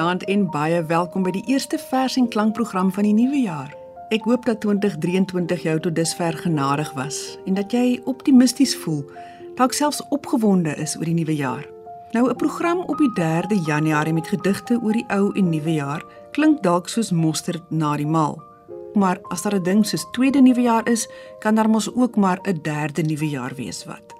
Goeienaand 0.00 0.28
en 0.32 0.46
baie 0.48 0.78
welkom 0.88 1.26
by 1.26 1.30
die 1.34 1.42
eerste 1.52 1.76
vers 1.76 2.14
en 2.16 2.24
klankprogram 2.32 2.88
van 2.96 3.04
die 3.04 3.12
nuwe 3.12 3.42
jaar. 3.42 3.74
Ek 4.08 4.24
hoop 4.24 4.46
dat 4.48 4.62
2023 4.64 5.66
jou 5.66 5.74
tot 5.84 5.92
dusver 5.94 6.38
genadig 6.40 6.88
was 6.96 7.18
en 7.44 7.58
dat 7.58 7.74
jy 7.76 7.98
optimisties 8.08 8.72
voel, 8.80 9.02
dalk 9.58 9.76
selfs 9.76 10.00
opgewonde 10.08 10.72
is 10.80 10.94
oor 10.96 11.04
die 11.04 11.18
nuwe 11.18 11.36
jaar. 11.36 11.66
Nou 12.16 12.30
'n 12.30 12.36
program 12.36 12.80
op 12.80 12.96
die 12.96 13.12
3de 13.12 13.60
Januarie 13.66 14.14
met 14.16 14.28
gedigte 14.28 14.80
oor 14.82 14.92
die 14.92 15.04
ou 15.08 15.36
en 15.36 15.50
nuwe 15.50 15.72
jaar 15.72 16.02
klink 16.32 16.62
dalk 16.62 16.88
soos 16.88 17.10
mosterd 17.10 17.70
na 17.70 17.96
die 17.96 18.06
maal. 18.06 18.40
Maar 18.94 19.18
as 19.28 19.42
daar 19.42 19.54
'n 19.54 19.62
ding 19.62 19.86
soos 19.86 20.06
tweede 20.12 20.40
nuwe 20.40 20.62
jaar 20.62 20.88
is, 20.88 21.08
kan 21.38 21.54
daar 21.54 21.68
mos 21.68 21.94
ook 21.94 22.16
maar 22.16 22.38
'n 22.42 22.58
derde 22.62 23.02
nuwe 23.02 23.28
jaar 23.28 23.52
wees 23.54 23.84
wat. 23.84 24.14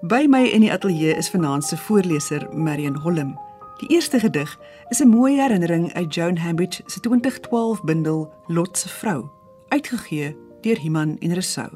By 0.00 0.26
my 0.28 0.44
in 0.44 0.60
die 0.60 0.72
ateljee 0.72 1.16
is 1.16 1.30
vanaand 1.30 1.64
se 1.64 1.76
voorleser 1.76 2.48
Marion 2.52 2.96
Hollem. 2.96 3.47
Die 3.78 3.88
eerste 3.94 4.18
gedig 4.18 4.58
is 4.88 5.00
'n 5.00 5.08
mooi 5.08 5.36
herinnering 5.36 5.92
uit 5.92 6.14
Joan 6.14 6.36
Hambidge 6.38 6.82
se 6.86 7.00
2012 7.00 7.82
bundel 7.82 8.32
Lot 8.46 8.78
se 8.78 8.88
vrou, 8.88 9.30
uitgegee 9.68 10.36
deur 10.60 10.78
Iman 10.78 11.18
en 11.18 11.34
Resou. 11.34 11.70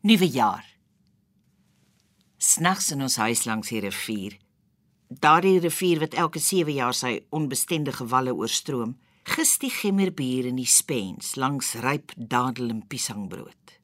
Nuwe 0.00 0.28
jaar. 0.28 0.76
Snags 2.36 2.90
in 2.90 3.00
ons 3.00 3.16
huis 3.16 3.44
langs 3.44 3.68
die 3.68 3.80
rivier. 3.80 4.38
Daardie 5.08 5.58
rivier 5.58 5.98
wat 5.98 6.14
elke 6.14 6.38
7 6.38 6.72
jaar 6.72 6.94
sy 6.94 7.24
onbestendige 7.30 8.06
walle 8.06 8.34
oorstroom, 8.34 8.98
gis 9.22 9.58
die 9.58 9.70
gemmerbier 9.70 10.46
in 10.46 10.56
die 10.56 10.66
spens 10.66 11.34
langs 11.34 11.74
ryp 11.74 12.12
dadel 12.16 12.68
en 12.68 12.86
piesangbrood. 12.86 13.80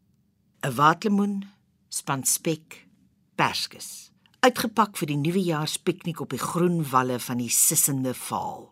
'n 0.61 0.75
Watlemoen, 0.75 1.45
span 1.89 2.25
spek, 2.25 2.86
perskes 3.34 4.16
uitgepak 4.47 4.94
vir 5.00 5.11
die 5.11 5.19
nuwejaarspiknik 5.19 6.20
op 6.22 6.30
die 6.30 6.42
groen 6.42 6.83
walle 6.86 7.19
van 7.19 7.41
die 7.42 7.50
sissende 7.50 8.12
vaal. 8.14 8.69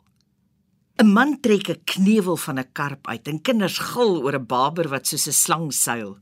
'n 1.02 1.10
Man 1.10 1.40
trek 1.42 1.68
'n 1.70 1.84
kneuwel 1.92 2.36
van 2.36 2.58
'n 2.58 2.72
karp 2.72 3.08
uit 3.08 3.28
en 3.28 3.42
kinders 3.42 3.78
gil 3.78 4.22
oor 4.22 4.36
'n 4.38 4.46
baber 4.46 4.88
wat 4.88 5.06
soos 5.06 5.26
'n 5.26 5.40
slang 5.44 5.72
seil. 5.72 6.12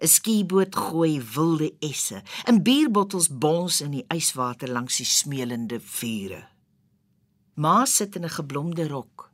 'n 0.00 0.08
Skieboot 0.08 0.74
gooi 0.76 1.20
wilde 1.34 1.68
esse 1.80 2.22
en 2.48 2.62
bierbottels 2.62 3.28
bons 3.28 3.80
in 3.80 3.90
die 3.90 4.06
yswater 4.08 4.68
langs 4.72 4.96
die 4.96 5.06
smeulende 5.06 5.80
vure. 5.80 6.48
Ma 7.54 7.84
sit 7.84 8.16
in 8.16 8.24
'n 8.24 8.36
geblomde 8.38 8.88
rok, 8.88 9.30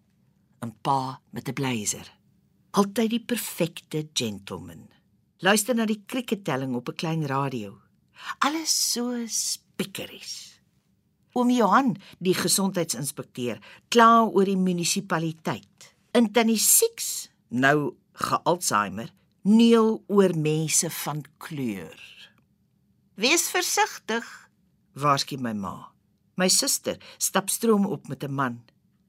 'n 0.61 0.73
pa 0.83 1.21
met 1.31 1.49
'n 1.49 1.53
blazer. 1.53 2.09
Altyd 2.71 3.11
die 3.11 3.25
perfekte 3.25 4.09
gentleman. 4.13 4.91
Luister 5.39 5.75
na 5.75 5.87
die 5.87 6.03
kriketelling 6.07 6.75
op 6.75 6.89
'n 6.89 6.95
klein 6.95 7.27
radio. 7.27 7.79
Alles 8.39 8.93
so 8.93 9.27
spiekeries. 9.79 10.59
Oom 11.39 11.53
Johan, 11.55 11.95
die 12.19 12.35
gesondheidsinspekteur, 12.35 13.61
kla 13.93 14.25
oor 14.27 14.49
die 14.49 14.59
munisipaliteit. 14.59 15.93
In 16.19 16.33
Tannie 16.35 16.59
Six, 16.59 17.29
nou 17.49 17.95
gealzheimer, 18.19 19.13
neel 19.47 20.01
oor 20.11 20.35
mense 20.35 20.91
van 21.05 21.23
kleur. 21.39 22.01
Wees 23.15 23.47
versigtig, 23.55 24.27
waarsku 24.99 25.39
my 25.39 25.55
ma. 25.55 25.77
My 26.39 26.49
suster 26.51 26.99
stap 27.19 27.51
stroom 27.51 27.87
op 27.87 28.09
met 28.09 28.25
'n 28.25 28.35
man. 28.35 28.61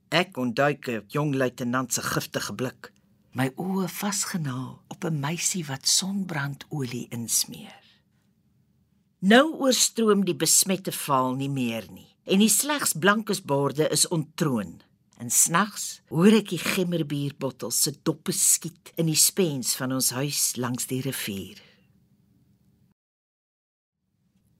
Ek 0.09 0.37
ontduik 0.37 0.87
'n 0.87 1.05
jong 1.07 1.35
luitenant 1.35 1.93
se 1.93 2.01
giftige 2.01 2.53
blik. 2.53 2.91
My 3.33 3.49
oë 3.55 3.87
vasgenaal 3.87 4.81
op 4.87 5.03
'n 5.03 5.19
meisie 5.19 5.65
wat 5.65 5.87
sonbrandolie 5.87 7.07
insmeer. 7.09 7.88
Nou 9.19 9.51
oorstroom 9.59 10.21
die 10.23 10.35
besmette 10.39 10.93
vaal 10.95 11.33
nie 11.35 11.49
meer 11.51 11.89
nie 11.91 12.07
en 12.29 12.39
die 12.39 12.51
slegs 12.51 12.93
blankes 12.93 13.41
borde 13.43 13.87
is 13.91 14.05
ontroon. 14.07 14.77
En 15.19 15.31
snags 15.33 15.99
hoor 16.13 16.37
ek 16.37 16.53
die 16.53 16.61
gemmerbierbottels 16.61 17.81
se 17.83 17.91
doppe 18.05 18.31
skiet 18.31 18.93
in 19.01 19.09
die 19.09 19.17
spens 19.19 19.73
van 19.75 19.91
ons 19.97 20.13
huis 20.15 20.53
langs 20.55 20.87
die 20.87 21.01
rivier. 21.03 21.57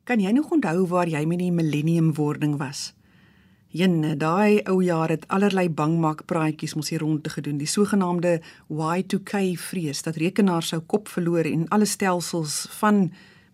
Kan 0.04 0.20
jy 0.20 0.34
nog 0.36 0.52
onthou 0.52 0.90
waar 0.92 1.08
jy 1.08 1.24
met 1.30 1.40
die 1.40 1.54
millenniumwording 1.56 2.58
was? 2.60 2.90
Jenne, 3.72 4.18
daai 4.18 4.66
ou 4.68 4.82
jaar 4.84 5.14
het 5.14 5.28
allerlei 5.30 5.70
bangmak 5.70 6.26
praatjies 6.28 6.74
mos 6.76 6.90
hier 6.90 7.06
rond 7.06 7.24
te 7.24 7.32
gedoen, 7.38 7.62
die 7.62 7.70
sogenaamde 7.70 8.42
Y2K 8.68 9.54
vrees 9.62 10.04
dat 10.04 10.20
rekenaars 10.20 10.74
sou 10.74 10.82
kop 10.82 11.08
verloor 11.08 11.48
en 11.48 11.70
alle 11.70 11.88
stelsels 11.88 12.66
van 12.82 13.06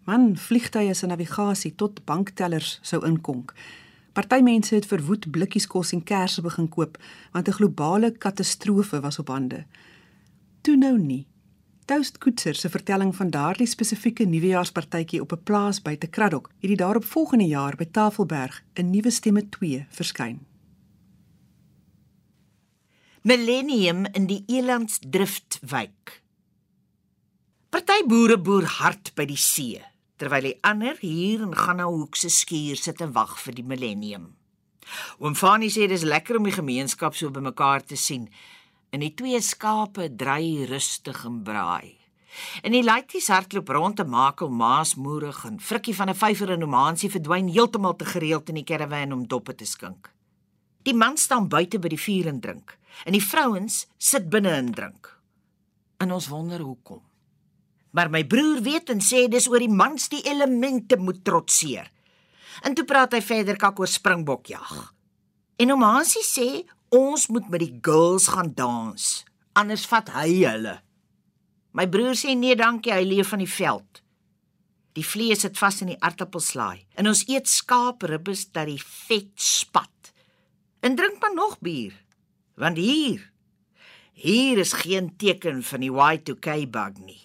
Man, 0.05 0.35
vliegtye 0.37 0.93
se 0.93 1.07
navigasie 1.09 1.71
tot 1.75 2.03
banktellers 2.05 2.79
sou 2.85 2.99
inkonk. 3.07 3.53
Party 4.13 4.37
mense 4.45 4.75
het 4.75 4.85
verwoed 4.85 5.31
blikkies 5.33 5.65
kos 5.67 5.95
en 5.95 6.03
kersse 6.05 6.43
begin 6.45 6.67
koop 6.69 6.99
want 7.33 7.47
'n 7.47 7.57
globale 7.57 8.11
katastrofe 8.11 8.99
was 9.01 9.19
op 9.19 9.27
hande. 9.27 9.65
Toe 10.61 10.75
nou 10.75 10.97
nie. 10.97 11.25
Toast 11.85 12.17
Koetser 12.17 12.55
se 12.55 12.69
vertelling 12.69 13.15
van 13.15 13.29
daardie 13.29 13.67
spesifieke 13.67 14.25
nuwejaarspartytjie 14.25 15.21
op 15.21 15.31
'n 15.31 15.43
plaas 15.43 15.81
buite 15.81 16.07
Kraddock 16.07 16.47
het 16.59 16.69
die 16.69 16.77
daaropvolgende 16.77 17.47
jaar 17.47 17.75
by 17.75 17.85
Tafelberg 17.85 18.63
'n 18.73 18.89
nuwe 18.89 19.09
stemme 19.09 19.49
2 19.49 19.85
verskyn. 19.89 20.39
Millennium 23.21 24.05
in 24.05 24.25
die 24.25 24.43
Elandsdriftwyk. 24.47 26.21
Party 27.69 28.05
boere 28.07 28.39
boer 28.39 28.65
hard 28.65 29.11
by 29.15 29.25
die 29.25 29.37
see 29.37 29.94
terwyl 30.17 30.47
die 30.47 30.57
ander 30.63 30.97
hier 31.01 31.43
in 31.43 31.55
Gannahoek 31.55 32.15
se 32.15 32.29
skuur 32.29 32.79
sit 32.79 33.01
en 33.01 33.13
wag 33.15 33.37
vir 33.43 33.57
die 33.57 33.67
millennium. 33.67 34.33
Oom 35.19 35.35
Fanie 35.35 35.71
sê 35.73 35.87
dis 35.89 36.05
lekker 36.05 36.39
om 36.39 36.47
die 36.47 36.55
gemeenskap 36.55 37.15
so 37.17 37.33
bymekaar 37.33 37.83
te 37.83 37.97
sien. 37.99 38.29
En 38.93 39.03
die 39.03 39.13
twee 39.17 39.41
skape 39.41 40.11
dry 40.15 40.65
rustig 40.69 41.23
en 41.27 41.41
braai. 41.43 41.97
En 42.63 42.75
die 42.75 42.83
laities 42.83 43.29
hardloop 43.31 43.71
rond 43.71 43.97
te 43.99 44.05
makel 44.07 44.51
maasmoerig 44.51 45.45
en 45.47 45.59
Frikkie 45.59 45.95
van 45.95 46.09
'n 46.09 46.19
vyfer 46.23 46.51
in 46.51 46.63
Omansie 46.63 47.09
verdwyn 47.09 47.47
heeltemal 47.47 47.95
te 47.95 48.05
gereeld 48.05 48.49
in 48.49 48.55
die 48.55 48.67
karavan 48.67 49.13
om 49.13 49.27
doppe 49.27 49.55
te 49.55 49.65
skink. 49.65 50.11
Die 50.83 50.93
man 50.93 51.17
staan 51.17 51.47
buite 51.47 51.79
by 51.79 51.87
die 51.87 52.03
vuur 52.05 52.27
en 52.27 52.39
drink 52.39 52.77
en 53.05 53.13
die 53.13 53.23
vrouens 53.23 53.87
sit 53.97 54.29
binne 54.29 54.49
en 54.49 54.71
drink. 54.71 55.19
En 55.97 56.11
ons 56.11 56.27
wonder 56.27 56.59
hoekom. 56.59 57.01
Maar 57.95 58.11
my 58.11 58.25
broer 58.27 58.59
weet 58.63 58.91
en 58.91 58.99
sê 58.99 59.25
dis 59.31 59.47
oor 59.47 59.63
die 59.63 59.71
mans 59.71 60.09
die 60.11 60.19
elemente 60.27 60.97
moet 60.99 61.21
trotseer. 61.23 61.87
En 62.67 62.75
toe 62.75 62.83
praat 62.87 63.15
hy 63.15 63.21
verder 63.23 63.59
kak 63.59 63.79
oor 63.79 63.89
springbokjag. 63.91 64.73
En 65.63 65.71
oom 65.71 65.85
Hansie 65.87 66.23
sê 66.27 66.47
ons 66.95 67.27
moet 67.31 67.47
met 67.51 67.63
die 67.63 67.75
girls 67.83 68.27
gaan 68.31 68.51
dans, 68.55 69.05
anders 69.55 69.85
vat 69.87 70.11
hy 70.15 70.41
hulle. 70.43 70.75
My 71.75 71.87
broer 71.91 72.15
sê 72.19 72.35
nee, 72.35 72.55
dankie, 72.55 72.93
hy 72.95 73.03
leef 73.07 73.31
van 73.31 73.43
die 73.43 73.51
veld. 73.51 74.01
Die 74.95 75.03
vlees 75.03 75.43
sit 75.43 75.59
vas 75.59 75.81
in 75.83 75.91
die 75.91 75.99
aartappelslaai 75.99 76.85
en 76.99 77.11
ons 77.11 77.25
eet 77.27 77.47
skaapribbes 77.51 78.45
dat 78.55 78.69
die 78.71 78.79
vet 78.79 79.31
spat. 79.39 80.11
En 80.83 80.95
drink 80.95 81.19
maar 81.19 81.35
nog 81.35 81.57
bier. 81.63 81.95
Want 82.59 82.79
hier 82.79 83.23
hier 84.15 84.57
is 84.57 84.71
geen 84.73 85.09
teken 85.19 85.59
van 85.63 85.83
die 85.83 85.91
Y2K 85.91 86.69
bug 86.71 86.99
nie. 87.03 87.19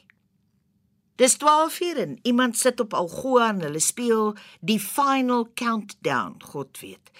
Dis 1.20 1.36
12:00 1.36 1.98
en 2.00 2.18
iemand 2.22 2.56
sit 2.56 2.80
op 2.80 2.94
Algoa 2.94 3.48
en 3.48 3.60
hulle 3.60 3.78
speel 3.78 4.36
die 4.60 4.80
final 4.80 5.50
countdown, 5.54 6.36
God 6.44 6.78
weet. 6.80 7.10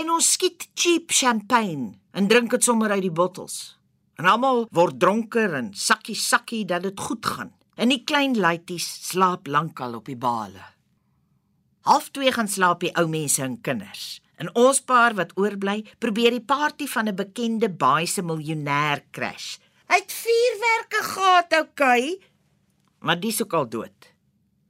En 0.00 0.10
ons 0.10 0.32
skiet 0.32 0.68
cheap 0.74 1.12
champagne 1.12 1.92
en 2.10 2.28
drink 2.28 2.50
dit 2.50 2.64
sommer 2.64 2.90
uit 2.90 3.02
die 3.02 3.12
bottels. 3.12 3.76
En 4.16 4.24
almal 4.24 4.64
word 4.72 4.96
dronker 5.00 5.54
en 5.54 5.74
sakkie 5.74 6.16
sakkie 6.16 6.64
dat 6.64 6.82
dit 6.82 7.00
goed 7.00 7.26
gaan. 7.26 7.52
En 7.76 7.92
die 7.92 8.04
klein 8.04 8.38
luities 8.38 8.88
slaap 9.08 9.46
lankal 9.46 9.94
op 9.94 10.08
die 10.08 10.16
bale. 10.16 10.64
Half 11.80 12.08
2 12.16 12.32
gaan 12.32 12.48
slaap 12.48 12.80
die 12.80 12.96
ou 12.96 13.06
mense 13.08 13.42
en 13.42 13.60
kinders. 13.60 14.20
En 14.40 14.54
ons 14.54 14.80
paar 14.80 15.14
wat 15.14 15.36
oorbly, 15.36 15.84
probeer 15.98 16.30
die 16.30 16.44
party 16.44 16.86
van 16.86 17.08
'n 17.08 17.14
bekende 17.14 17.68
baie 17.68 18.06
se 18.06 18.22
miljonair 18.22 19.04
crash. 19.10 19.58
Hy 19.86 19.96
het 19.96 20.12
vuurwerke 20.12 21.02
gehad, 21.02 21.60
okay? 21.60 22.29
Maar 23.00 23.20
dis 23.20 23.42
ook 23.42 23.54
al 23.54 23.68
dood. 23.68 24.10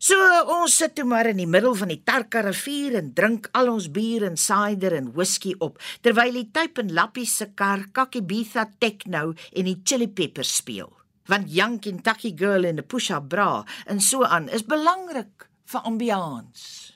So 0.00 0.17
ons 0.49 0.79
sit 0.81 0.94
toe 0.97 1.05
maar 1.05 1.29
in 1.29 1.37
die 1.43 1.49
middel 1.50 1.75
van 1.77 1.91
die 1.93 2.00
Tarka 2.00 2.41
rivier 2.41 2.94
en 2.97 3.11
drink 3.12 3.50
al 3.53 3.69
ons 3.69 3.91
bier 3.93 4.25
en 4.25 4.38
cider 4.41 4.94
en 4.97 5.11
whisky 5.12 5.53
op 5.61 5.77
terwyl 6.00 6.38
die 6.38 6.47
type 6.49 6.81
en 6.81 6.94
lappie 6.97 7.27
se 7.29 7.50
kar 7.53 7.85
Kakibitha 7.93 8.65
techno 8.81 9.35
en 9.53 9.69
die 9.69 9.77
chili 9.85 10.09
peppers 10.09 10.55
speel. 10.62 10.88
Want 11.29 11.53
Young 11.53 11.77
Kentucky 11.85 12.32
Girl 12.32 12.65
in 12.65 12.81
'n 12.81 12.87
push-up 12.87 13.29
bra 13.29 13.65
en 13.87 14.00
so 14.00 14.25
aan 14.25 14.49
is 14.49 14.65
belangrik 14.65 15.49
vir 15.67 15.81
ambiance. 15.81 16.94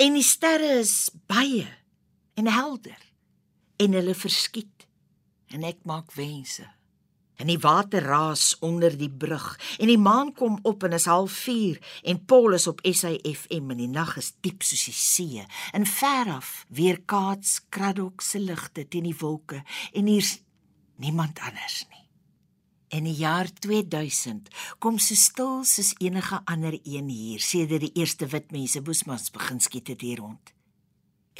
En 0.00 0.14
die 0.14 0.24
sterre 0.24 0.80
is 0.80 1.10
baie 1.28 1.68
en 2.34 2.48
helder 2.48 2.96
en 3.76 3.92
hulle 3.92 4.14
verskiet 4.14 4.86
en 5.52 5.62
ek 5.62 5.84
maak 5.84 6.12
wense. 6.16 6.64
En 7.40 7.48
die 7.48 7.58
water 7.58 8.04
raas 8.04 8.58
onder 8.60 8.92
die 9.00 9.10
brug 9.10 9.54
en 9.80 9.88
die 9.88 9.98
maan 9.98 10.34
kom 10.36 10.58
op 10.68 10.84
en 10.84 10.92
is 10.92 11.06
half 11.08 11.32
4 11.46 11.78
en 12.12 12.24
Paul 12.24 12.52
is 12.52 12.66
op 12.68 12.82
SAFM 12.84 13.72
en 13.72 13.80
die 13.80 13.88
nag 13.88 14.12
is 14.20 14.34
diep 14.44 14.60
soos 14.66 14.84
die 14.90 14.96
see. 14.96 15.46
En 15.72 15.86
ver 15.88 16.28
af 16.34 16.50
weer 16.68 17.00
kaats 17.00 17.62
Kraddock 17.72 18.20
se 18.20 18.42
ligte 18.44 18.84
teen 18.88 19.08
die 19.08 19.16
wolke 19.22 19.62
en 19.92 20.12
hier's 20.12 20.36
niemand 21.00 21.40
anders 21.40 21.86
nie. 21.88 22.04
In 22.92 23.08
die 23.08 23.16
jaar 23.16 23.48
2000 23.48 24.52
kom 24.78 24.98
so 25.00 25.16
stil 25.16 25.64
soos 25.64 25.94
enige 26.02 26.42
ander 26.44 26.76
een 26.82 27.08
hier 27.08 27.40
sedert 27.40 27.86
die 27.86 27.94
eerste 28.02 28.28
wit 28.28 28.52
mense 28.52 28.84
boesmans 28.84 29.32
begin 29.32 29.64
skiet 29.64 29.88
het 29.94 30.04
hier 30.04 30.20
rond. 30.20 30.52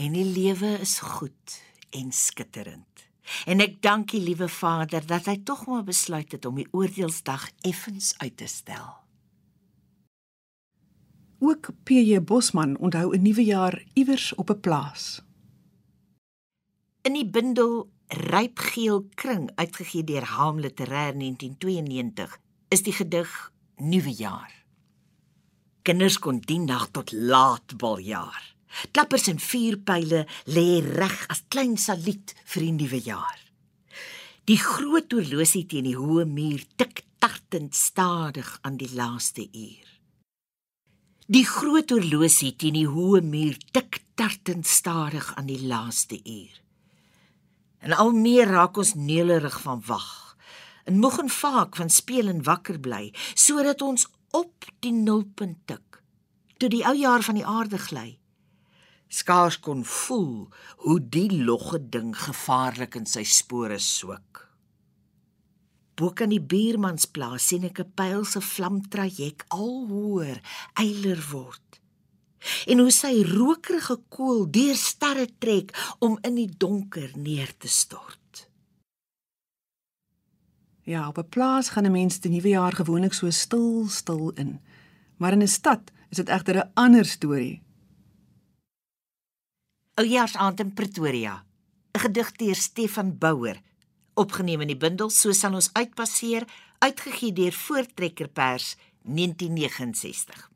En 0.00 0.16
die 0.16 0.24
lewe 0.24 0.78
is 0.80 0.96
goed 1.04 1.60
en 1.90 2.12
skitterend. 2.12 3.09
En 3.44 3.60
ek 3.60 3.82
dank 3.82 4.10
die 4.10 4.22
liewe 4.22 4.48
Vader 4.48 5.06
dat 5.06 5.26
hy 5.30 5.36
tog 5.44 5.66
maar 5.66 5.84
besluit 5.84 6.32
het 6.32 6.44
om 6.44 6.54
die 6.54 6.68
oordeelsdag 6.70 7.50
effens 7.60 8.14
uit 8.18 8.36
te 8.36 8.46
stel. 8.46 8.98
Ook 11.40 11.70
PJ 11.84 12.20
Bosman 12.20 12.76
onthou 12.78 13.16
'n 13.16 13.22
nuwe 13.22 13.44
jaar 13.44 13.84
iewers 13.94 14.34
op 14.34 14.50
'n 14.50 14.60
plaas. 14.60 15.22
In 17.02 17.12
die 17.12 17.30
bundel 17.30 17.88
Rypgeel 18.06 19.08
kring 19.14 19.50
uitgegee 19.54 20.04
deur 20.04 20.24
Haam 20.24 20.58
Literair 20.60 21.16
1992 21.16 22.38
is 22.68 22.82
die 22.82 22.92
gedig 22.92 23.52
Nuwe 23.76 24.10
jaar. 24.10 24.64
Kinders 25.82 26.18
kon 26.18 26.40
die 26.44 26.58
nag 26.58 26.88
tot 26.90 27.12
laat 27.12 27.76
baljaar. 27.76 28.56
Klappers 28.92 29.28
en 29.28 29.38
vuurpyle 29.42 30.24
lê 30.54 30.80
reg 30.84 31.26
as 31.32 31.44
klein 31.48 31.76
saluut 31.78 32.34
vir 32.52 32.66
die 32.66 32.74
nuwe 32.78 33.00
jaar. 33.04 33.38
Die 34.48 34.58
groot 34.58 35.12
horlosie 35.12 35.66
teen 35.70 35.86
die 35.86 35.98
hoë 35.98 36.24
muur 36.26 36.62
tik 36.80 37.04
tartend 37.22 37.76
stadig 37.76 38.56
aan 38.66 38.78
die 38.80 38.90
laaste 38.96 39.44
uur. 39.46 39.88
Die 41.30 41.44
groot 41.46 41.92
horlosie 41.94 42.56
teen 42.58 42.74
die 42.74 42.88
hoë 42.90 43.20
muur 43.22 43.58
tik 43.70 44.00
tartend 44.18 44.66
stadig 44.66 45.28
aan 45.36 45.46
die 45.46 45.60
laaste 45.70 46.18
uur. 46.18 46.56
En 47.80 47.94
al 47.96 48.10
meer 48.12 48.50
raak 48.50 48.76
ons 48.80 48.94
nelerig 48.98 49.60
van 49.62 49.82
wag. 49.86 50.36
En 50.84 50.98
moeg 50.98 51.20
en 51.22 51.30
vaak 51.30 51.76
van 51.78 51.92
speel 51.92 52.28
en 52.32 52.42
wakker 52.44 52.80
bly 52.80 53.12
sodat 53.34 53.82
ons 53.82 54.08
op 54.36 54.66
die 54.80 54.92
nulpunt 54.92 55.60
tik. 55.70 56.00
Toe 56.58 56.68
die 56.68 56.82
ou 56.84 56.96
jaar 56.96 57.22
van 57.22 57.38
die 57.38 57.46
aarde 57.46 57.78
gly 57.78 58.19
skaars 59.10 59.58
kon 59.58 59.82
voel 59.84 60.48
hoe 60.86 60.98
die 61.02 61.42
logge 61.44 61.80
ding 61.90 62.14
gevaarlik 62.14 62.94
in 63.00 63.08
sy 63.10 63.24
spore 63.26 63.78
swik. 63.82 64.46
Bo 65.98 66.14
kan 66.16 66.30
die 66.32 66.40
buurmansplaas 66.40 67.50
sien 67.50 67.66
ek 67.68 67.80
'n 67.82 67.92
pyl 67.98 68.24
se 68.24 68.40
vlamtrajek 68.40 69.44
al 69.48 69.74
hoër 69.90 70.38
eiler 70.78 71.20
word. 71.32 71.80
En 72.70 72.78
hoe 72.78 72.90
sy 72.90 73.20
rokerige 73.26 73.96
koel 74.08 74.46
deur 74.50 74.76
sterre 74.76 75.28
trek 75.38 75.76
om 75.98 76.16
in 76.22 76.34
die 76.34 76.48
donker 76.48 77.10
neer 77.16 77.52
te 77.58 77.68
stort. 77.68 78.48
Ja, 80.84 81.08
op 81.08 81.18
'n 81.18 81.28
plaas 81.28 81.68
gaan 81.68 81.86
'n 81.86 81.92
mens 81.92 82.20
die 82.20 82.30
nuwe 82.30 82.48
jaar 82.48 82.72
gewoonlik 82.72 83.12
so 83.12 83.30
stil 83.30 83.88
stil 83.88 84.30
in. 84.34 84.60
Maar 85.16 85.32
in 85.32 85.42
'n 85.42 85.48
stad 85.48 85.90
is 86.08 86.16
dit 86.16 86.28
egter 86.28 86.56
'n 86.56 86.70
ander 86.74 87.04
storie. 87.04 87.62
Oujaarsaand 90.00 90.60
in 90.60 90.72
Pretoria. 90.72 91.44
'n 91.92 92.00
Gedig 92.00 92.32
deur 92.32 92.54
Stefan 92.54 93.18
Bouwer, 93.18 93.60
opgeneem 94.14 94.60
in 94.60 94.70
die 94.72 94.76
bundel 94.76 95.10
So 95.10 95.32
sal 95.32 95.52
ons 95.58 95.68
uitpasseer, 95.72 96.46
uitgegee 96.78 97.32
deur 97.32 97.52
Voortrekker 97.52 98.28
Pers 98.28 98.76
1969. 99.02 100.48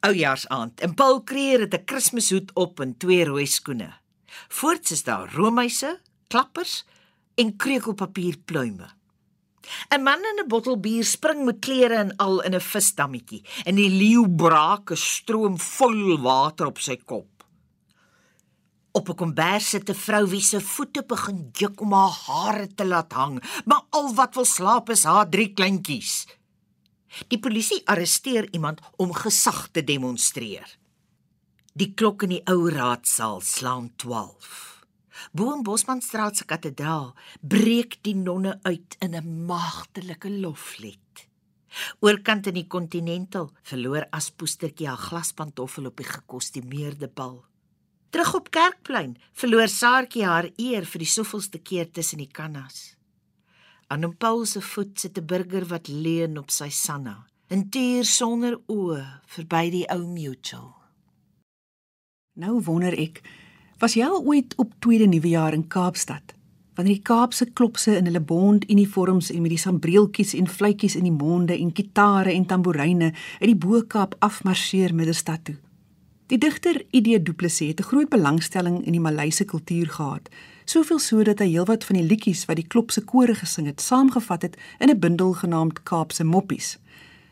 Oujaarsaand. 0.00 0.80
En 0.80 0.94
Paul 0.94 1.24
Creer 1.24 1.60
het 1.60 1.74
'n 1.74 1.84
Kershoed 1.84 2.52
op 2.54 2.80
en 2.80 2.96
twee 2.96 3.24
rooi 3.24 3.46
skoene. 3.46 3.90
Voorts 4.48 4.90
is 4.90 5.02
daar 5.02 5.34
roomhuise, 5.34 6.00
klappers 6.28 6.84
en 7.34 7.56
krekelpapierpluime. 7.56 8.88
'n 9.90 10.02
Man 10.02 10.22
in 10.30 10.44
'n 10.44 10.48
bottel 10.48 10.78
bier 10.80 11.04
spring 11.04 11.44
met 11.44 11.58
klere 11.58 11.94
en 11.94 12.16
al 12.16 12.42
in 12.42 12.54
'n 12.54 12.60
visdammetjie 12.60 13.42
en 13.64 13.74
die 13.74 13.90
leeu 13.90 14.28
brake 14.28 14.94
stroom 14.94 15.58
vol 15.58 16.20
water 16.20 16.66
op 16.66 16.78
sy 16.78 16.96
kop. 16.96 17.26
Op 18.92 19.08
'n 19.08 19.14
kombers 19.14 19.68
sit 19.68 19.88
'n 19.88 19.94
vrou 19.94 20.26
wie 20.26 20.40
se 20.40 20.60
voete 20.60 21.02
begin 21.06 21.48
juk 21.52 21.80
om 21.80 21.92
haar 21.92 22.16
hare 22.26 22.74
te 22.74 22.84
laat 22.86 23.12
hang, 23.12 23.42
maar 23.64 23.82
al 23.90 24.14
wat 24.14 24.34
wil 24.34 24.44
slaap 24.44 24.90
is 24.90 25.04
haar 25.04 25.28
drie 25.28 25.52
kleintjies. 25.52 26.26
Die 27.28 27.38
polisie 27.38 27.82
arresteer 27.84 28.52
iemand 28.52 28.80
om 28.96 29.12
gesag 29.12 29.68
te 29.68 29.84
demonstreer. 29.84 30.78
Die 31.74 31.94
klok 31.94 32.22
in 32.22 32.28
die 32.28 32.44
ou 32.44 32.70
raadsaal 32.70 33.40
slaan 33.40 33.92
12. 33.96 34.84
Bo 35.32 35.52
in 35.54 35.62
Bosmanstraat 35.62 36.36
se 36.36 36.44
kathedraal 36.44 37.14
breek 37.40 37.96
die 38.02 38.14
nonne 38.14 38.58
uit 38.62 38.96
in 38.98 39.14
'n 39.14 39.46
maagtelike 39.46 40.30
loflied. 40.30 41.28
Oorkant 42.00 42.46
in 42.46 42.54
die 42.54 42.66
Continental 42.66 43.50
verloor 43.62 44.06
aspoestertjie 44.10 44.88
haar 44.88 44.96
glaspantoffel 44.96 45.86
op 45.86 45.96
die 45.96 46.06
gekostumeerde 46.06 47.08
bal. 47.08 47.44
Terug 48.12 48.34
op 48.34 48.50
Kerkplein 48.52 49.14
verloor 49.32 49.70
Saartjie 49.72 50.26
haar 50.28 50.50
eer 50.60 50.84
vir 50.84 51.00
die 51.00 51.08
soveelste 51.08 51.56
keer 51.64 51.86
tussen 51.96 52.20
die 52.20 52.28
kannas. 52.28 52.92
Aan 53.88 54.04
'n 54.04 54.16
Paul 54.20 54.44
se 54.44 54.60
voet 54.60 55.00
sit 55.00 55.18
'n 55.18 55.26
burger 55.26 55.64
wat 55.72 55.88
leun 55.88 56.36
op 56.38 56.50
sy 56.50 56.68
sanna, 56.68 57.24
'n 57.48 57.68
tier 57.70 58.04
sonder 58.04 58.60
oë 58.68 59.20
verby 59.26 59.70
die 59.70 59.88
ou 59.88 60.06
mutual. 60.06 60.74
Nou 62.36 62.60
wonder 62.60 62.92
ek, 62.98 63.22
was 63.78 63.94
jy 63.94 64.04
al 64.04 64.22
ooit 64.24 64.54
op 64.56 64.74
tweede 64.78 65.06
nuwejaar 65.06 65.54
in 65.54 65.66
Kaapstad? 65.66 66.34
Wanneer 66.74 66.94
die 66.94 67.02
Kaapse 67.02 67.46
klopse 67.52 67.96
in 67.96 68.04
hulle 68.04 68.20
bond 68.20 68.70
uniforms 68.70 69.30
en 69.30 69.42
met 69.42 69.50
die 69.50 69.58
sambreeltjies 69.58 70.34
en 70.34 70.48
fluitjies 70.48 70.96
in 70.96 71.04
die 71.04 71.18
monde 71.24 71.58
en 71.58 71.72
kitare 71.72 72.32
en 72.32 72.46
tamboeryne 72.46 73.12
uit 73.40 73.50
die 73.50 73.56
Bo-Kaap 73.56 74.14
afmarseer 74.18 74.94
middestad 74.94 75.44
toe. 75.44 75.56
Die 76.32 76.38
digter 76.40 76.78
ID 76.96 77.18
Du 77.26 77.34
Plessis 77.36 77.68
het 77.68 77.80
'n 77.80 77.88
groot 77.90 78.08
belangstelling 78.08 78.86
in 78.86 78.92
die 78.92 79.00
Maleise 79.00 79.44
kultuur 79.44 79.88
gehad, 79.88 80.28
soveel 80.64 80.98
so 80.98 81.22
dat 81.22 81.38
hy 81.38 81.48
heelwat 81.48 81.84
van 81.84 81.96
die 81.96 82.06
liedjies 82.06 82.44
wat 82.44 82.56
die 82.56 82.66
klopse 82.66 83.04
kore 83.04 83.34
gesing 83.34 83.66
het, 83.66 83.80
saamgevat 83.80 84.42
het 84.42 84.56
in 84.78 84.88
'n 84.88 84.98
bundel 84.98 85.32
genaamd 85.32 85.82
Kaapse 85.82 86.24
Moppies. 86.24 86.78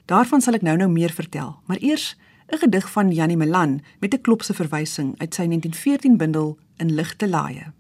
Daarvan 0.04 0.40
sal 0.40 0.54
ek 0.54 0.62
nou-nou 0.62 0.90
meer 0.90 1.10
vertel, 1.10 1.56
maar 1.66 1.78
eers 1.80 2.16
'n 2.52 2.58
gedig 2.58 2.90
van 2.90 3.10
Janie 3.10 3.36
Melan 3.36 3.80
met 4.00 4.14
'n 4.14 4.20
klopse 4.20 4.54
verwysing 4.54 5.14
uit 5.18 5.34
sy 5.34 5.44
1914 5.46 6.16
bundel 6.16 6.58
In 6.76 6.94
ligte 6.94 7.28
laaie. 7.28 7.72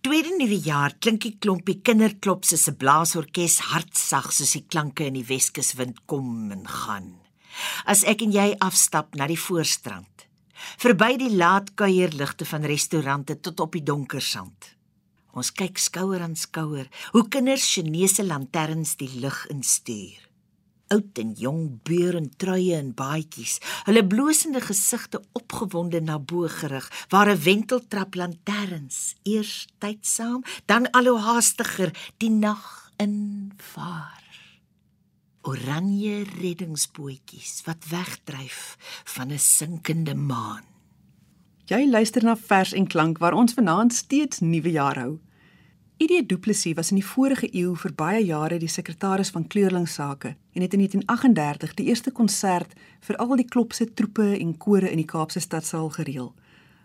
Tweede 0.00 0.34
nuwe 0.38 0.58
jaar 0.58 0.94
klink 0.98 1.22
die 1.22 1.36
klompie 1.38 1.80
kinderklopse 1.82 2.56
se 2.56 2.74
blaasorkes 2.74 3.58
hartsag 3.58 4.32
soos 4.32 4.52
die 4.52 4.64
klanke 4.68 5.04
in 5.04 5.12
die 5.12 5.26
Weskuswind 5.26 6.04
kom 6.06 6.50
en 6.50 6.68
gaan 6.68 7.25
as 7.84 8.04
ek 8.04 8.22
en 8.22 8.32
jy 8.32 8.54
afstap 8.58 9.14
na 9.14 9.26
die 9.26 9.40
voorstrand 9.40 10.16
verby 10.80 11.16
die 11.20 11.32
laat 11.36 11.74
kuierligte 11.78 12.46
van 12.48 12.64
restaurante 12.64 13.38
tot 13.40 13.60
op 13.60 13.76
die 13.76 13.84
donker 13.84 14.24
sand. 14.24 14.72
Ons 15.36 15.52
kyk 15.52 15.76
skouer 15.80 16.22
aan 16.24 16.36
skouer 16.36 16.88
hoe 17.12 17.26
kinders 17.28 17.66
Chinese 17.74 18.24
lanterns 18.24 18.96
die 18.96 19.10
lig 19.20 19.42
instuur. 19.52 20.22
Oud 20.94 21.18
en 21.18 21.32
jong 21.34 21.62
beur 21.84 22.14
en 22.14 22.28
truie 22.38 22.76
en 22.76 22.92
baadjies 22.94 23.58
hulle 23.88 24.04
blosende 24.06 24.62
gesigte 24.62 25.20
opgewonde 25.34 26.00
na 26.00 26.18
bo 26.18 26.46
gerig 26.48 26.86
waar 27.10 27.28
'n 27.30 27.42
wenteltrap 27.42 28.14
lanterns 28.14 29.16
eers 29.24 29.66
tydsaam 29.82 30.44
dan 30.66 30.90
al 30.90 31.06
hoe 31.10 31.20
haastiger 31.20 31.90
die 32.18 32.30
nag 32.30 32.92
invaar 32.96 34.25
oranje 35.46 36.24
reddingsbootjies 36.40 37.60
wat 37.66 37.86
wegdryf 37.90 38.76
van 39.04 39.30
'n 39.32 39.38
sinkende 39.38 40.14
maan. 40.14 40.64
Jy 41.64 41.88
luister 41.90 42.24
na 42.24 42.36
vers 42.36 42.72
en 42.72 42.86
klank 42.86 43.18
waar 43.18 43.32
ons 43.32 43.54
vanaand 43.54 43.92
steeds 43.92 44.40
nuwe 44.40 44.70
jaar 44.70 44.98
hou. 44.98 45.18
ID 45.96 46.28
Du 46.28 46.38
Plessis 46.38 46.74
was 46.74 46.90
in 46.90 46.96
die 46.96 47.06
vorige 47.06 47.54
eeu 47.54 47.74
vir 47.74 47.92
baie 47.94 48.24
jare 48.24 48.58
die 48.58 48.68
sekretaris 48.68 49.30
van 49.30 49.46
kleurlingsake 49.46 50.36
en 50.52 50.62
het 50.62 50.72
in 50.72 50.78
1938 50.78 51.74
die 51.74 51.86
eerste 51.86 52.10
konsert 52.10 52.72
vir 53.00 53.16
al 53.16 53.36
die 53.36 53.48
klopse 53.48 53.94
troepe 53.94 54.38
en 54.38 54.56
kore 54.56 54.90
in 54.90 54.96
die 54.96 55.10
Kaapse 55.14 55.40
stadsaal 55.40 55.88
gereël. 55.88 56.34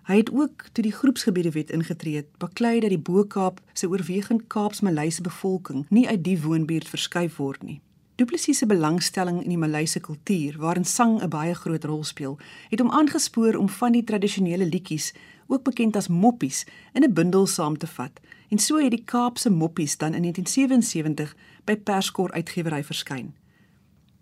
Hy 0.03 0.15
het 0.15 0.31
ook 0.31 0.65
toe 0.71 0.83
die 0.83 0.91
groepsgebiedewet 0.93 1.69
ingetree 1.69 2.15
het, 2.15 2.37
baklei 2.37 2.79
dat 2.79 2.89
die 2.89 2.99
Bo-Kaap 2.99 3.61
se 3.73 3.87
oorwegend 3.87 4.47
Kaaps-Malayse 4.47 5.21
bevolking 5.21 5.85
nie 5.89 6.07
uit 6.07 6.23
die 6.23 6.41
woonbuurt 6.41 6.87
verskuif 6.87 7.35
word 7.35 7.63
nie. 7.63 7.81
Du 8.21 8.27
Plessis 8.27 8.57
se 8.57 8.67
belangstelling 8.69 9.39
in 9.41 9.49
die 9.49 9.57
Maleise 9.57 9.99
kultuur, 9.99 10.59
waarin 10.61 10.85
sang 10.85 11.21
'n 11.21 11.29
baie 11.29 11.55
groot 11.55 11.83
rol 11.83 12.03
speel, 12.03 12.37
het 12.69 12.79
hom 12.79 12.91
aangespoor 12.91 13.55
om 13.55 13.69
van 13.69 13.91
die 13.91 14.03
tradisionele 14.03 14.65
liedjies 14.65 15.13
ook 15.47 15.63
bekend 15.63 15.95
as 15.95 16.07
moppies, 16.07 16.65
in 16.93 17.03
'n 17.03 17.13
bundel 17.13 17.47
saam 17.47 17.77
te 17.77 17.87
vat. 17.87 18.19
En 18.49 18.59
so 18.59 18.77
het 18.77 18.91
die 18.91 19.03
Kaapse 19.03 19.49
Moppies 19.49 19.97
dan 19.97 20.13
in 20.13 20.21
1977 20.21 21.35
by 21.65 21.75
Perskor 21.75 22.31
Uitgewery 22.31 22.83
verskyn. 22.83 23.33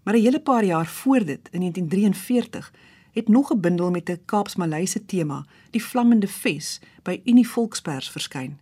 Maar 0.04 0.16
'n 0.16 0.24
hele 0.24 0.40
paar 0.40 0.64
jaar 0.64 0.88
voor 0.88 1.26
dit, 1.26 1.50
in 1.52 1.60
1943, 1.60 2.74
het 3.12 3.28
nog 3.28 3.52
'n 3.52 3.60
bundel 3.60 3.92
met 3.92 4.10
'n 4.10 4.22
Kaaps-Malayse 4.26 5.06
tema, 5.06 5.46
Die 5.70 5.84
Vlammende 5.84 6.28
Ves, 6.28 6.80
by 7.04 7.22
Unie 7.24 7.48
Volkspers 7.48 8.10
verskyn. 8.10 8.60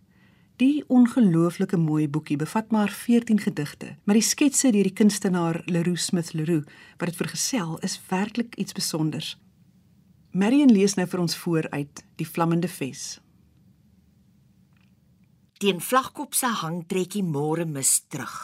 Die 0.58 0.82
ongelooflike 0.90 1.78
mooi 1.78 2.08
boekie 2.10 2.36
bevat 2.36 2.72
maar 2.74 2.90
14 2.90 3.38
gedigte, 3.38 3.92
maar 4.04 4.16
die 4.18 4.26
sketse 4.26 4.72
deur 4.74 4.88
die 4.88 4.94
kunstenaar 5.00 5.60
Leroux 5.70 6.02
Smith 6.02 6.32
Leroux 6.34 6.64
wat 6.98 7.12
dit 7.12 7.18
vergesel 7.20 7.76
is 7.86 7.94
werklik 8.08 8.58
iets 8.58 8.74
spesiaals. 8.74 9.36
Marion 10.34 10.74
lees 10.74 10.96
nou 10.98 11.06
vir 11.06 11.22
ons 11.22 11.38
voor 11.44 11.70
uit 11.70 12.02
Die 12.18 12.26
Vlammende 12.26 12.66
Ves. 12.74 13.20
Teen 15.62 15.78
vlakkop 15.78 16.34
se 16.34 16.50
hang 16.64 16.82
trekkie 16.90 17.22
môre 17.22 17.62
mis 17.62 17.94
terug. 18.10 18.36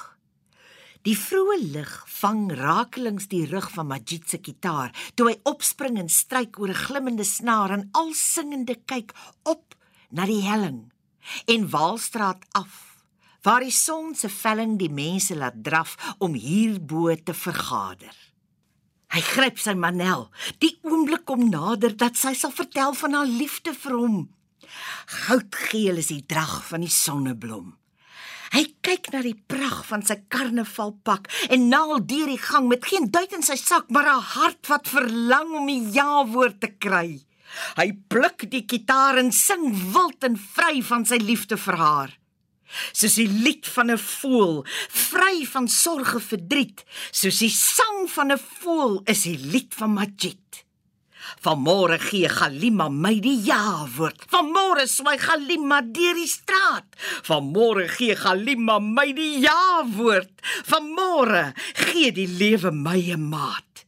Die 1.03 1.19
vroeë 1.19 1.61
lig 1.75 1.99
vang 2.21 2.47
rakelings 2.63 3.27
die 3.27 3.43
rug 3.51 3.73
van 3.75 3.91
Majid 3.91 4.31
se 4.31 4.39
kitaar 4.39 4.95
toe 5.19 5.33
hy 5.33 5.39
opspring 5.51 5.99
en 5.99 6.09
stryk 6.09 6.63
oor 6.63 6.71
'n 6.71 6.83
glimmende 6.87 7.27
snaar 7.27 7.75
en 7.75 7.89
al 7.91 8.15
singende 8.15 8.79
kyk 8.87 9.11
op 9.43 9.75
na 10.15 10.31
die 10.31 10.45
helling 10.47 10.94
en 11.47 11.71
Waalstraat 11.71 12.45
af 12.53 12.95
waar 13.45 13.61
die 13.61 13.75
son 13.75 14.15
se 14.17 14.31
velling 14.33 14.79
die 14.81 14.89
mense 14.89 15.37
laat 15.37 15.59
draf 15.67 15.97
om 16.19 16.33
hierbo 16.33 17.13
te 17.13 17.35
vergader. 17.37 18.15
Hy 19.13 19.21
gryp 19.21 19.61
sy 19.61 19.75
manel. 19.79 20.31
Die 20.65 20.73
oomblik 20.83 21.27
kom 21.29 21.51
nader 21.51 21.93
dat 21.95 22.17
sy 22.19 22.33
sal 22.35 22.55
vertel 22.57 22.97
van 22.99 23.15
haar 23.15 23.29
liefde 23.29 23.75
vir 23.77 23.99
hom. 24.01 24.17
Goudgeel 25.27 26.01
is 26.01 26.09
die 26.11 26.25
drag 26.27 26.63
van 26.71 26.83
die 26.83 26.91
sonneblom. 26.91 27.75
Hy 28.55 28.65
kyk 28.87 29.11
na 29.13 29.21
die 29.27 29.37
pragt 29.51 29.89
van 29.91 30.03
sy 30.07 30.17
karnavalpak 30.31 31.29
en 31.53 31.69
naal 31.69 31.99
deur 32.07 32.31
die 32.31 32.41
gang 32.41 32.69
met 32.71 32.87
geen 32.87 33.11
duit 33.11 33.33
in 33.35 33.43
sy 33.43 33.57
sak, 33.61 33.91
maar 33.91 34.09
'n 34.09 34.29
hart 34.35 34.69
wat 34.71 34.89
verlang 34.89 35.55
om 35.61 35.67
die 35.67 35.91
ja-woord 35.93 36.61
te 36.61 36.71
kry. 36.71 37.21
Hy 37.77 37.93
pluk 38.09 38.51
die 38.51 38.65
kitaar 38.67 39.19
en 39.19 39.33
sing 39.33 39.71
wild 39.95 40.25
en 40.25 40.37
vry 40.37 40.83
van 40.83 41.05
sy 41.05 41.19
liefde 41.23 41.57
vir 41.57 41.81
haar. 41.81 42.13
Soos 42.93 43.15
die 43.21 43.29
lied 43.29 43.67
van 43.71 43.91
'n 43.91 43.99
voël, 43.99 44.65
vry 44.89 45.47
van 45.47 45.69
sorge 45.69 46.21
verdriet, 46.21 46.85
soos 47.13 47.39
die 47.39 47.51
sang 47.51 48.09
van 48.11 48.33
'n 48.33 48.39
voël 48.39 49.03
is 49.07 49.23
die 49.23 49.39
lied 49.39 49.75
van 49.75 49.93
Majid. 49.95 50.65
Vanmôre 51.45 51.99
gee 51.99 52.29
Galima 52.29 52.89
my 52.89 53.15
die 53.21 53.39
ja-woord. 53.47 54.27
Vanmôre 54.33 54.87
swy 54.89 55.17
Galima 55.21 55.81
deur 55.83 56.15
die 56.15 56.29
straat. 56.29 56.87
Vanmôre 57.29 57.89
gee 57.89 58.17
Galima 58.17 58.79
my 58.79 59.13
die 59.17 59.41
ja-woord. 59.45 60.33
Vanmôre 60.69 61.53
gee 61.75 62.13
die 62.13 62.29
lewe 62.29 62.71
my 62.73 63.01
'n 63.13 63.29
maat. 63.29 63.85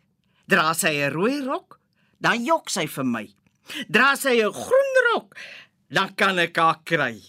Dra 0.47 0.73
sy 0.75 0.95
'n 0.97 1.13
rooi 1.13 1.41
rok, 1.45 1.81
dan 2.21 2.45
jok 2.45 2.71
sy 2.71 2.87
vir 2.87 3.05
my. 3.05 3.27
Dra 3.89 4.15
sy 4.17 4.43
'n 4.43 4.53
groen 4.53 4.95
rok, 5.13 5.37
dan 5.89 6.15
kan 6.15 6.39
ek 6.39 6.57
haar 6.57 6.81
kry. 6.85 7.23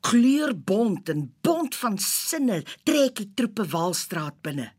Kleurbont 0.00 1.08
en 1.08 1.34
bont 1.40 1.74
van 1.74 1.98
sinne 1.98 2.62
trek 2.84 3.16
die 3.16 3.32
troepe 3.34 3.64
Waalstraat 3.64 4.42
binne 4.42 4.72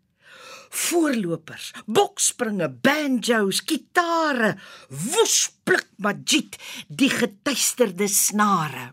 voorlopers, 0.75 1.71
bokspringe, 1.87 2.69
banjos, 2.83 3.61
gitare, 3.65 4.55
woespluk 4.89 5.87
majid, 6.03 6.57
die 6.87 7.09
getuisterde 7.11 8.07
snare. 8.11 8.91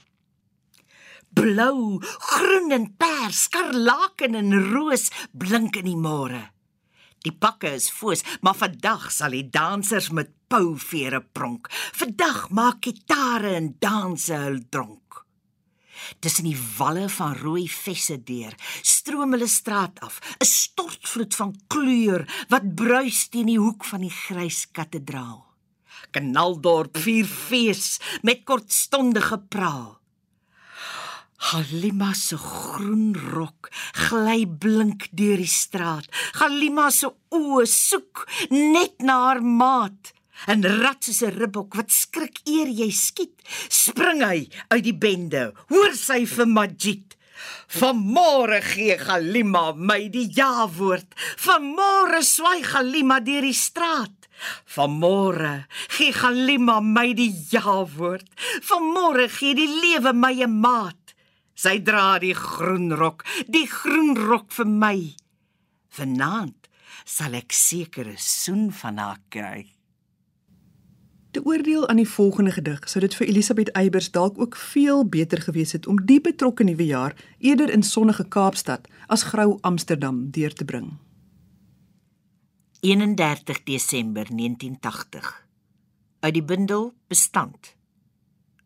Blou, 1.33 1.99
groen 2.03 2.75
en 2.77 2.91
pers, 3.01 3.47
skarlaken 3.49 4.37
en 4.37 4.53
roos 4.73 5.09
blink 5.33 5.79
in 5.81 5.89
die 5.89 5.99
môre. 5.99 6.43
Die 7.23 7.33
pakke 7.33 7.71
is 7.79 7.89
foos, 7.91 8.25
maar 8.43 8.59
vandag 8.59 9.09
sal 9.15 9.33
die 9.33 9.47
dansers 9.49 10.11
met 10.13 10.35
pouvere 10.53 11.23
pronk. 11.33 11.71
Vandag 11.97 12.51
maak 12.53 12.85
gitare 12.85 13.57
en 13.57 13.73
danse 13.81 14.37
hul 14.37 14.61
dronk 14.69 15.01
tussen 16.19 16.49
die 16.49 16.59
walle 16.77 17.07
van 17.09 17.37
rooi 17.39 17.69
vesse 17.71 18.17
deur, 18.27 18.55
stroom 18.83 19.37
hulle 19.37 19.49
straat 19.49 20.01
af, 20.03 20.19
'n 20.43 20.45
stortvloed 20.45 21.35
van 21.35 21.55
kleur 21.73 22.27
wat 22.51 22.75
bruis 22.75 23.29
teen 23.29 23.47
die 23.47 23.59
hoek 23.59 23.85
van 23.85 24.03
die 24.03 24.17
grys 24.25 24.67
kathedraal. 24.77 25.41
Kanaldorp 26.11 26.99
vier 26.99 27.27
fees 27.27 28.01
met 28.23 28.45
kortstondige 28.45 29.39
praal. 29.39 30.01
Halima 31.51 32.13
se 32.15 32.37
groen 32.37 33.15
rok 33.15 33.71
gly 34.09 34.47
blink 34.47 35.09
deur 35.11 35.37
die 35.37 35.47
straat. 35.51 36.07
Halima 36.39 36.91
se 36.91 37.11
oë 37.35 37.67
soek 37.67 38.27
net 38.51 39.03
na 39.03 39.17
haar 39.27 39.43
maat. 39.43 40.13
'n 40.49 40.63
rat 40.83 41.05
soos 41.05 41.23
'n 41.23 41.37
ribbok 41.41 41.77
wat 41.77 41.91
skrik 41.91 42.43
eer 42.47 42.69
jy 42.69 42.91
skiet, 42.91 43.37
spring 43.69 44.23
hy 44.23 44.49
uit 44.75 44.85
die 44.85 44.99
bende. 45.05 45.53
Hoor 45.71 45.95
sy 45.95 46.25
vir 46.27 46.47
Majid. 46.47 47.17
Vanmôre 47.79 48.61
gee 48.63 48.97
Galima 48.99 49.73
my 49.73 50.09
die 50.09 50.29
ja-woord. 50.29 51.15
Vanmôre 51.47 52.23
swaai 52.23 52.63
Galima 52.63 53.21
deur 53.21 53.43
die 53.43 53.57
straat. 53.57 54.29
Vanmôre 54.75 55.67
gee 55.97 56.13
Galima 56.13 56.81
my 56.81 57.13
die 57.15 57.33
ja-woord. 57.53 58.27
Vanmôre 58.69 59.29
gee 59.31 59.55
die 59.55 59.69
lewe 59.69 60.13
my 60.13 60.35
'n 60.43 60.61
maat. 60.61 61.15
Sy 61.55 61.79
dra 61.79 62.19
die 62.19 62.35
groen 62.35 62.93
rok, 62.93 63.25
die 63.47 63.67
groen 63.67 64.17
rok 64.17 64.51
vir 64.51 64.67
my. 64.67 64.99
Vanaand 65.97 66.69
sal 67.05 67.35
ek 67.35 67.53
seker 67.53 68.07
'n 68.09 68.19
soen 68.19 68.73
van 68.73 68.99
haar 68.99 69.21
kry. 69.29 69.82
Te 71.33 71.45
oordeel 71.45 71.89
aan 71.89 71.97
die 71.97 72.09
volgende 72.09 72.53
gedig, 72.53 72.83
sou 72.85 73.01
dit 73.01 73.15
vir 73.17 73.25
Elisabeth 73.27 73.71
Eybers 73.73 74.11
dalk 74.13 74.37
ook 74.37 74.57
veel 74.57 75.07
beter 75.09 75.41
gewees 75.41 75.73
het 75.73 75.87
om 75.89 76.03
die 76.05 76.21
betrokke 76.21 76.65
nuwe 76.65 76.85
jaar 76.85 77.15
eerder 77.39 77.73
in 77.73 77.83
sonnige 77.83 78.27
Kaapstad 78.29 78.85
as 79.07 79.25
grou 79.31 79.57
Amsterdam 79.61 80.27
deur 80.31 80.53
te 80.53 80.65
bring. 80.69 80.91
31 82.81 83.63
Desember 83.65 84.29
1980. 84.29 85.33
Uit 86.21 86.35
die 86.35 86.45
bundel 86.45 86.93
Bestand. 87.09 87.75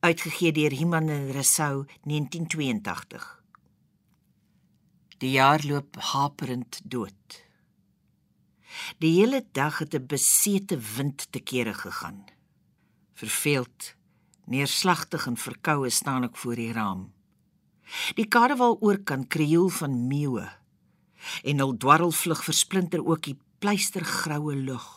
Uitgegee 0.00 0.52
deur 0.52 0.74
Iman 0.74 1.08
en 1.08 1.30
Resou 1.30 1.86
1982. 2.02 3.42
Die 5.18 5.30
jaar 5.38 5.62
loop 5.62 5.96
haperend 5.96 6.80
dood. 6.84 7.42
Die 8.98 9.20
hele 9.20 9.46
dag 9.52 9.78
het 9.78 9.94
'n 9.94 10.06
besete 10.06 10.78
wind 10.96 11.28
te 11.30 11.40
kere 11.40 11.74
gegaan. 11.74 12.34
Verveeld, 13.16 13.94
neerslagtig 14.44 15.26
en 15.26 15.38
verkoue 15.40 15.90
staan 15.90 16.26
ek 16.28 16.36
voor 16.36 16.58
die 16.60 16.72
raam. 16.76 17.06
Die 18.18 18.26
karwal 18.28 18.76
oorkant 18.84 19.30
krioel 19.32 19.70
van 19.72 19.94
meeue 20.10 20.44
en 21.48 21.62
hul 21.62 21.72
dwarrelvlug 21.80 22.42
versplinter 22.44 23.00
ook 23.00 23.22
die 23.24 23.38
pleistergroue 23.62 24.54
lug. 24.66 24.88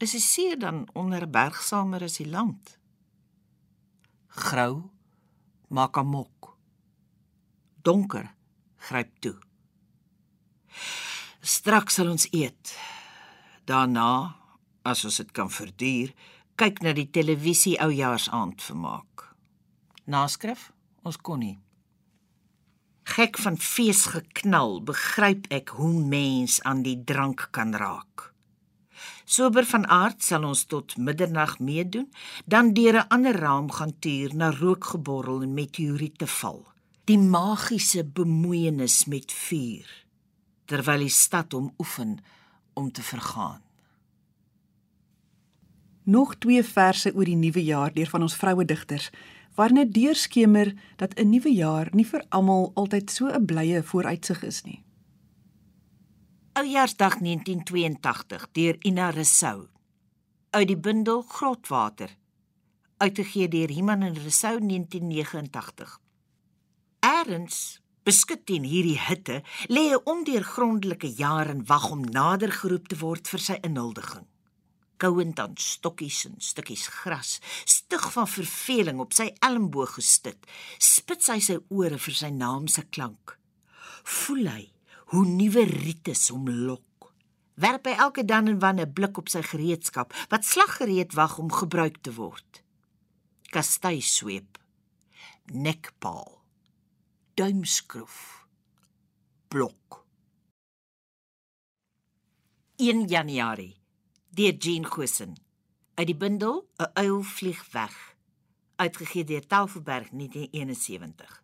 Is 0.00 0.14
die 0.16 0.22
see 0.22 0.56
dan 0.56 0.86
onder 0.96 1.26
bergsamer 1.28 2.06
as 2.06 2.16
die 2.22 2.30
land? 2.30 2.78
Grou 4.38 4.88
maak 5.68 5.98
amok. 6.00 6.54
Donker 7.84 8.30
gryp 8.88 9.12
toe. 9.20 9.36
Straks 11.44 11.98
sal 11.98 12.14
ons 12.14 12.28
eet. 12.32 12.72
Daarna, 13.68 14.38
as 14.88 15.04
ons 15.04 15.20
dit 15.20 15.30
kan 15.36 15.50
verduur, 15.52 16.14
kyk 16.58 16.80
na 16.82 16.90
die 16.90 17.06
televisie 17.14 17.76
oujaarsaand 17.78 18.62
vermaak. 18.66 19.28
Naskrif, 20.10 20.72
ons 21.06 21.18
kon 21.22 21.38
nie. 21.38 21.58
Gek 23.08 23.38
van 23.44 23.58
fees 23.62 24.02
geknal, 24.10 24.80
begryp 24.82 25.46
ek 25.54 25.70
hoe 25.78 25.94
mens 26.02 26.58
aan 26.66 26.82
die 26.82 26.96
drank 27.06 27.46
kan 27.54 27.76
raak. 27.78 28.32
Sober 29.22 29.68
van 29.70 29.86
aard 29.86 30.24
sal 30.26 30.48
ons 30.48 30.64
tot 30.66 30.96
middernag 30.98 31.58
meedoen, 31.62 32.10
dan 32.44 32.74
deur 32.74 32.96
'n 33.04 33.08
ander 33.14 33.38
raam 33.38 33.70
gaan 33.70 33.94
tuur 33.98 34.34
na 34.34 34.50
rookgeborrel 34.50 35.42
en 35.42 35.54
meteoriete 35.54 36.26
val. 36.26 36.66
Die 37.04 37.18
magiese 37.18 38.04
bemoeienis 38.04 39.06
met 39.06 39.32
vuur 39.32 39.88
terwyl 40.66 40.98
die 40.98 41.08
stad 41.08 41.52
hom 41.52 41.72
oefen 41.78 42.18
om 42.74 42.92
te 42.92 43.02
vergaan 43.02 43.67
nog 46.08 46.34
twee 46.40 46.62
verse 46.64 47.12
oor 47.14 47.28
die 47.28 47.36
nuwe 47.36 47.62
jaar 47.64 47.92
deur 47.92 48.08
van 48.08 48.24
ons 48.24 48.36
vroue 48.36 48.64
digters 48.64 49.10
waarin 49.58 49.82
dit 49.82 49.94
deurskemer 49.94 50.72
dat 50.96 51.14
'n 51.14 51.28
nuwe 51.28 51.52
jaar 51.52 51.88
nie 51.92 52.06
vir 52.06 52.24
almal 52.28 52.70
altyd 52.74 53.10
so 53.10 53.26
'n 53.26 53.44
blye 53.44 53.82
vooruitsig 53.82 54.42
is 54.42 54.62
nie. 54.62 54.84
Oujaarsdag 56.52 57.20
1982 57.20 58.48
deur 58.52 58.76
Ina 58.80 59.10
Resou 59.10 59.68
uit 60.50 60.66
die 60.68 60.76
bundel 60.76 61.22
Grotwater 61.22 62.16
uitgegee 62.96 63.48
deur 63.48 63.70
Iman 63.70 64.02
en 64.02 64.16
Rousseau 64.16 64.58
1989. 64.60 66.00
Erns 67.00 67.80
beskut 68.02 68.46
teen 68.46 68.64
hierdie 68.64 68.98
hitte, 68.98 69.42
lê 69.68 69.92
'n 69.92 70.00
ondeurgrondelike 70.04 71.10
jaar 71.16 71.46
en 71.48 71.66
wag 71.66 71.90
om 71.90 72.04
nader 72.04 72.52
geroep 72.52 72.88
te 72.88 72.96
word 72.96 73.28
vir 73.28 73.38
sy 73.38 73.58
inhuldiging. 73.60 74.26
Kouend 74.98 75.38
aan 75.38 75.54
stokkies 75.56 76.24
en 76.26 76.34
stukkies 76.42 76.88
gras, 77.00 77.38
stug 77.64 78.08
van 78.12 78.26
verveling 78.26 78.98
op 79.00 79.14
sy 79.14 79.30
elmboog 79.46 79.94
gestit, 80.00 80.40
spits 80.78 81.30
hy 81.30 81.38
sy 81.38 81.58
ore 81.70 81.98
vir 82.02 82.18
sy 82.18 82.30
naam 82.34 82.66
se 82.68 82.82
klank. 82.90 83.38
Voel 84.02 84.50
hy 84.50 84.64
hoe 85.14 85.24
nuwe 85.26 85.64
rites 85.70 86.28
hom 86.34 86.50
lok 86.50 86.88
werp 87.58 87.88
hy 87.90 87.94
elke 87.98 88.24
dan 88.24 88.48
en 88.50 88.60
wan 88.62 88.80
'n 88.80 88.92
blik 88.92 89.18
op 89.18 89.28
sy 89.28 89.42
gereedskap 89.42 90.14
wat 90.30 90.44
slaggereed 90.44 91.12
wag 91.18 91.38
om 91.38 91.50
gebruik 91.52 91.96
te 92.02 92.14
word. 92.14 92.62
Kastei 93.50 94.00
sweep, 94.00 94.58
nekpaal, 95.52 96.42
duimskroef, 97.34 98.46
blok. 99.48 100.04
1 102.76 103.08
Januarie. 103.08 103.77
Deur 104.38 104.54
Jean 104.54 104.84
Gosen. 104.86 105.34
Uit 105.94 106.06
die 106.06 106.16
bundel 106.16 106.68
'n 106.76 106.90
uil 106.94 107.22
vlieg 107.22 107.70
weg. 107.70 107.94
Uitgegee 108.76 109.24
deur 109.24 109.46
Tafelberg 109.46 110.10
1971. 110.10 111.42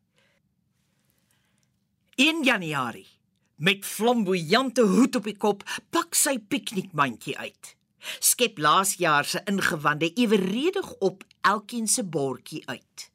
1 2.14 2.42
Januarie. 2.44 3.08
Met 3.56 3.84
flamboyante 3.84 4.82
hoed 4.82 5.16
op 5.16 5.24
die 5.24 5.36
kop, 5.36 5.62
pak 5.90 6.14
sy 6.14 6.38
piknikmandjie 6.38 7.38
uit. 7.38 7.76
Skep 8.18 8.58
laas 8.58 8.94
jaar 8.94 9.24
se 9.24 9.42
ingewande 9.44 10.12
eweredig 10.12 10.94
op 10.94 11.24
elkeen 11.40 11.88
se 11.88 12.04
bordjie 12.04 12.62
uit. 12.68 13.10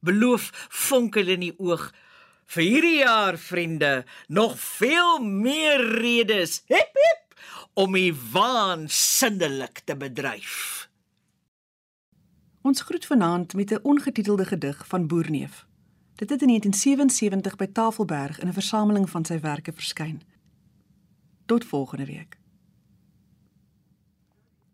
Beloof 0.00 0.66
vonkel 0.68 1.26
in 1.26 1.40
die 1.40 1.58
oog 1.58 1.92
vir 2.44 2.62
hierdie 2.62 2.98
jaar 2.98 3.38
vriende 3.38 4.04
nog 4.28 4.60
veel 4.60 5.18
meer 5.18 5.80
redes. 6.00 6.62
Hip 6.66 6.92
hip 6.92 7.23
om 7.72 7.92
die 7.92 8.14
waansinnelik 8.14 9.82
te 9.84 9.96
bedryf. 9.96 10.88
Ons 12.62 12.80
groet 12.80 13.06
vanaand 13.06 13.54
met 13.54 13.70
'n 13.70 13.82
ongetitelde 13.82 14.44
gedig 14.44 14.86
van 14.86 15.06
Boerneef. 15.06 15.66
Dit 16.14 16.30
het 16.30 16.40
in 16.42 16.48
1977 16.48 17.56
by 17.56 17.66
Tafelberg 17.66 18.38
in 18.38 18.48
'n 18.48 18.52
versameling 18.52 19.10
van 19.10 19.24
sy 19.24 19.40
werke 19.40 19.72
verskyn. 19.72 20.22
Tot 21.46 21.64
volgende 21.64 22.04
week. 22.04 22.38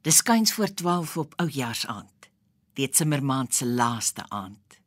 Dis 0.01 0.17
skuins 0.17 0.53
voor 0.53 0.75
12 0.75 1.17
op 1.17 1.33
Oujaarsaand. 1.37 2.31
Dit 2.73 2.97
simmermaand 2.97 3.55
se 3.55 3.67
laaste 3.67 4.25
aand. 4.29 4.81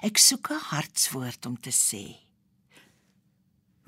Ek 0.00 0.16
soek 0.18 0.50
'n 0.50 0.64
hartswoord 0.70 1.46
om 1.46 1.60
te 1.60 1.72
sê. 1.72 2.29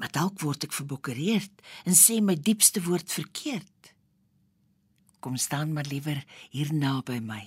Maar 0.02 0.11
dalk 0.11 0.40
word 0.42 0.64
ek 0.66 0.73
verbokereerd 0.75 1.61
en 1.87 1.94
sê 1.94 2.16
my 2.18 2.35
diepste 2.35 2.80
woord 2.82 3.06
verkeerd. 3.14 3.92
Kom 5.23 5.37
staan 5.38 5.71
maar 5.76 5.87
liewer 5.87 6.18
hier 6.50 6.73
naby 6.75 7.21
my. 7.23 7.44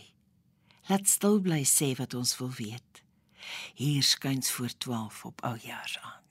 Laat 0.88 1.12
stil 1.12 1.42
bly 1.44 1.66
sê 1.68 1.92
wat 2.00 2.16
ons 2.16 2.32
wil 2.40 2.54
weet. 2.56 3.04
Hier 3.76 4.08
skuins 4.08 4.56
voor 4.56 4.72
12 4.72 5.26
op 5.34 5.44
oujaars 5.52 6.00
aan. 6.00 6.25